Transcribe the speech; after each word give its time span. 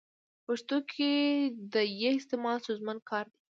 په 0.03 0.37
پښتو 0.45 0.77
کي 0.91 1.11
د 1.73 1.75
ي 2.01 2.03
استعمال 2.17 2.57
ستونزمن 2.63 2.97
کار 3.09 3.25
دی. 3.31 3.39